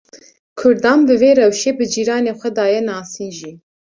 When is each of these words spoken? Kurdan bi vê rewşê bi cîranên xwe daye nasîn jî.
Kurdan 0.59 0.99
bi 1.07 1.15
vê 1.21 1.31
rewşê 1.39 1.71
bi 1.77 1.85
cîranên 1.93 2.35
xwe 2.39 2.49
daye 2.57 2.81
nasîn 2.89 3.29
jî. 3.37 3.51